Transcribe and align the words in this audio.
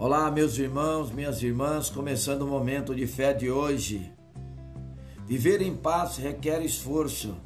Olá, 0.00 0.30
meus 0.30 0.56
irmãos, 0.58 1.10
minhas 1.10 1.42
irmãs, 1.42 1.90
começando 1.90 2.42
o 2.42 2.46
momento 2.46 2.94
de 2.94 3.04
fé 3.04 3.34
de 3.34 3.50
hoje. 3.50 4.12
Viver 5.26 5.60
em 5.60 5.74
paz 5.74 6.18
requer 6.18 6.62
esforço. 6.62 7.36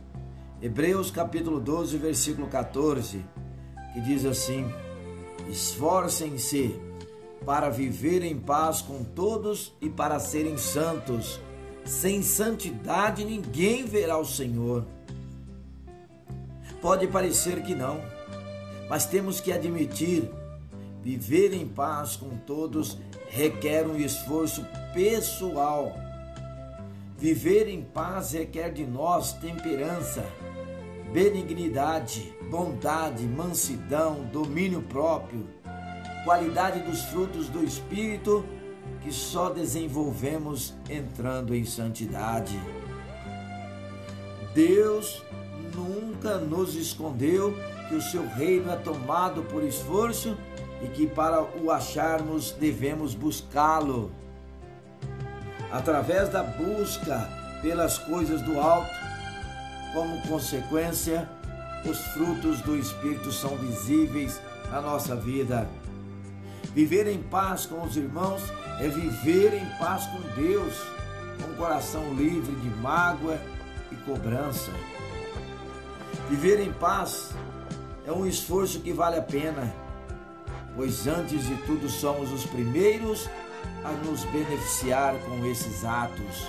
Hebreus 0.61 1.11
capítulo 1.11 1.59
12, 1.59 1.96
versículo 1.96 2.46
14, 2.49 3.25
que 3.95 4.01
diz 4.03 4.27
assim: 4.27 4.71
Esforcem-se 5.49 6.79
para 7.46 7.70
viver 7.70 8.23
em 8.23 8.38
paz 8.38 8.82
com 8.82 9.03
todos 9.03 9.73
e 9.80 9.89
para 9.89 10.19
serem 10.19 10.59
santos. 10.59 11.41
Sem 11.87 12.23
santidade 12.23 13.25
ninguém 13.25 13.87
verá 13.87 14.19
o 14.19 14.27
Senhor. 14.27 14.87
Pode 16.82 17.07
parecer 17.07 17.62
que 17.62 17.75
não, 17.75 17.98
mas 18.91 19.07
temos 19.07 19.41
que 19.41 19.50
admitir 19.50 20.30
Viver 21.03 21.53
em 21.53 21.66
paz 21.66 22.14
com 22.14 22.37
todos 22.39 22.96
requer 23.29 23.87
um 23.87 23.97
esforço 23.97 24.65
pessoal. 24.95 25.92
Viver 27.19 27.69
em 27.69 27.83
paz 27.83 28.33
requer 28.33 28.73
de 28.73 28.87
nós 28.87 29.33
temperança, 29.33 30.25
benignidade, 31.12 32.33
bondade, 32.48 33.25
mansidão, 33.25 34.25
domínio 34.33 34.83
próprio, 34.83 35.48
qualidade 36.25 36.80
dos 36.80 37.03
frutos 37.06 37.48
do 37.48 37.64
Espírito 37.64 38.45
que 39.03 39.12
só 39.12 39.50
desenvolvemos 39.50 40.75
entrando 40.89 41.55
em 41.55 41.64
santidade. 41.64 42.61
Deus 44.55 45.23
nunca 45.75 46.39
nos 46.39 46.77
escondeu 46.77 47.55
que 47.89 47.95
o 47.97 48.03
seu 48.03 48.27
reino 48.28 48.70
é 48.70 48.77
tomado 48.77 49.42
por 49.45 49.64
esforço 49.64 50.37
e 50.82 50.88
que 50.88 51.06
para 51.06 51.42
o 51.42 51.70
acharmos 51.70 52.50
devemos 52.52 53.14
buscá-lo. 53.14 54.10
Através 55.70 56.28
da 56.28 56.42
busca 56.42 57.28
pelas 57.62 57.97
coisas 57.97 58.42
do 58.42 58.61
alto, 58.61 58.91
como 59.94 60.20
consequência, 60.22 61.28
os 61.89 61.98
frutos 62.08 62.61
do 62.62 62.77
Espírito 62.77 63.30
são 63.30 63.56
visíveis 63.56 64.41
na 64.70 64.80
nossa 64.80 65.14
vida. 65.14 65.69
Viver 66.74 67.06
em 67.06 67.22
paz 67.22 67.64
com 67.64 67.83
os 67.83 67.96
irmãos 67.96 68.42
é 68.80 68.89
viver 68.89 69.55
em 69.55 69.67
paz 69.78 70.06
com 70.06 70.20
Deus, 70.41 70.74
com 71.41 71.52
o 71.52 71.56
coração 71.56 72.14
livre 72.14 72.55
de 72.56 72.69
mágoa 72.80 73.39
e 73.91 73.96
cobrança. 73.96 74.70
Viver 76.28 76.61
em 76.61 76.72
paz 76.72 77.30
é 78.06 78.12
um 78.12 78.27
esforço 78.27 78.80
que 78.80 78.92
vale 78.92 79.19
a 79.19 79.22
pena 79.22 79.81
pois 80.77 81.06
antes 81.06 81.47
de 81.47 81.56
tudo 81.62 81.89
somos 81.89 82.33
os 82.33 82.45
primeiros 82.47 83.28
a 83.84 83.92
nos 84.05 84.25
beneficiar 84.25 85.14
com 85.27 85.45
esses 85.47 85.84
atos. 85.84 86.48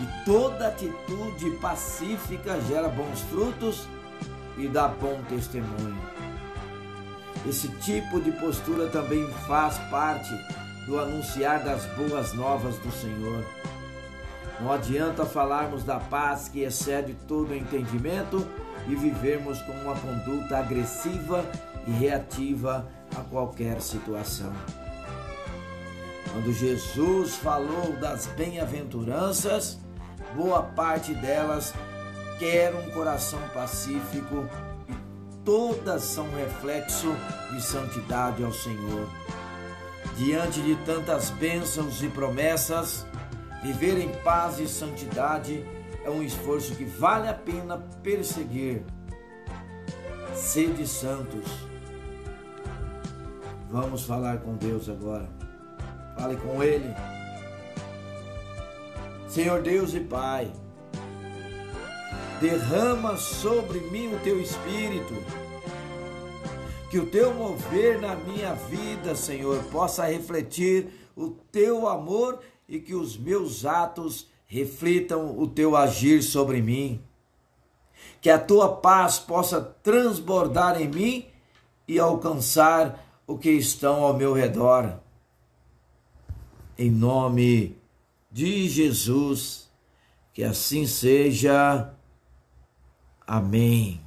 E 0.00 0.24
toda 0.24 0.68
atitude 0.68 1.50
pacífica 1.60 2.60
gera 2.62 2.88
bons 2.88 3.20
frutos 3.22 3.88
e 4.58 4.68
dá 4.68 4.88
bom 4.88 5.20
testemunho. 5.28 5.98
Esse 7.46 7.68
tipo 7.68 8.20
de 8.20 8.32
postura 8.32 8.88
também 8.88 9.26
faz 9.46 9.78
parte 9.90 10.30
do 10.86 10.98
anunciar 10.98 11.62
das 11.62 11.84
boas 11.94 12.32
novas 12.32 12.76
do 12.78 12.90
Senhor. 12.90 13.44
Não 14.60 14.72
adianta 14.72 15.24
falarmos 15.24 15.84
da 15.84 16.00
paz 16.00 16.48
que 16.48 16.62
excede 16.62 17.14
todo 17.28 17.54
entendimento 17.54 18.46
e 18.88 18.94
vivermos 18.94 19.60
com 19.62 19.72
uma 19.72 19.94
conduta 19.94 20.58
agressiva 20.58 21.44
e 21.86 21.90
reativa 21.90 22.86
a 23.14 23.20
qualquer 23.22 23.80
situação. 23.80 24.52
Quando 26.32 26.52
Jesus 26.52 27.36
falou 27.36 27.92
das 28.00 28.26
bem-aventuranças, 28.26 29.78
boa 30.34 30.62
parte 30.62 31.14
delas 31.14 31.72
quer 32.38 32.74
um 32.74 32.90
coração 32.90 33.40
pacífico 33.54 34.46
e 34.88 34.94
todas 35.44 36.02
são 36.02 36.28
reflexo 36.34 37.14
de 37.50 37.62
santidade 37.62 38.44
ao 38.44 38.52
Senhor. 38.52 39.08
Diante 40.16 40.60
de 40.60 40.76
tantas 40.84 41.30
bênçãos 41.30 42.02
e 42.02 42.08
promessas, 42.08 43.06
viver 43.62 43.98
em 43.98 44.10
paz 44.22 44.58
e 44.58 44.68
santidade 44.68 45.64
é 46.04 46.10
um 46.10 46.22
esforço 46.22 46.74
que 46.74 46.84
vale 46.84 47.28
a 47.28 47.34
pena 47.34 47.78
perseguir. 48.02 48.82
Sede 50.34 50.86
santos 50.86 51.46
Vamos 53.76 54.04
falar 54.04 54.38
com 54.38 54.54
Deus 54.54 54.88
agora. 54.88 55.28
Fale 56.16 56.34
com 56.36 56.62
Ele. 56.62 56.94
Senhor 59.28 59.60
Deus 59.60 59.92
e 59.92 60.00
Pai, 60.00 60.50
derrama 62.40 63.18
sobre 63.18 63.80
mim 63.80 64.14
o 64.14 64.18
teu 64.20 64.40
espírito. 64.40 65.12
Que 66.90 66.98
o 66.98 67.10
teu 67.10 67.34
mover 67.34 68.00
na 68.00 68.16
minha 68.16 68.54
vida, 68.54 69.14
Senhor, 69.14 69.62
possa 69.64 70.06
refletir 70.06 70.88
o 71.14 71.28
teu 71.52 71.86
amor 71.86 72.40
e 72.66 72.80
que 72.80 72.94
os 72.94 73.18
meus 73.18 73.66
atos 73.66 74.26
reflitam 74.46 75.38
o 75.38 75.46
teu 75.46 75.76
agir 75.76 76.22
sobre 76.22 76.62
mim. 76.62 77.04
Que 78.22 78.30
a 78.30 78.38
tua 78.38 78.76
paz 78.76 79.18
possa 79.18 79.60
transbordar 79.60 80.80
em 80.80 80.88
mim 80.88 81.26
e 81.86 81.98
alcançar 81.98 83.05
o 83.26 83.36
que 83.36 83.50
estão 83.50 84.04
ao 84.04 84.14
meu 84.14 84.32
redor. 84.32 85.00
Em 86.78 86.90
nome 86.90 87.76
de 88.30 88.68
Jesus, 88.68 89.70
que 90.32 90.44
assim 90.44 90.86
seja. 90.86 91.92
Amém. 93.26 94.05